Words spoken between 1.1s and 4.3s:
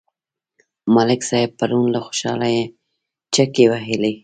صاحب پرون له خوشحالۍ چکې وهلې.